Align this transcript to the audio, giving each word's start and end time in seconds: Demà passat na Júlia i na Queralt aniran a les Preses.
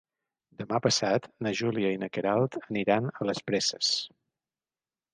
Demà 0.61 0.79
passat 0.85 1.27
na 1.47 1.53
Júlia 1.61 1.93
i 1.97 2.01
na 2.05 2.11
Queralt 2.17 2.59
aniran 2.65 3.13
a 3.15 3.31
les 3.31 3.47
Preses. 3.51 3.95